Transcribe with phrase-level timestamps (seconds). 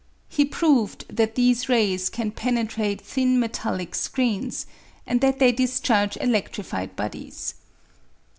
[0.29, 4.65] He proved that these rays can penetrate thin metallic screens,
[5.05, 7.53] and that they discharge eledtrified bodies.